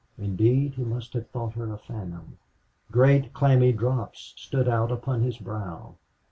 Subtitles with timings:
[0.17, 2.39] Indeed he must have thought her a phantom.
[2.89, 5.93] Great, clammy drops stood out upon his brow.